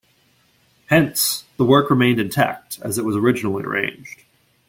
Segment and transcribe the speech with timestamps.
[0.87, 4.23] Hence, the work remained intact as it was originally arranged.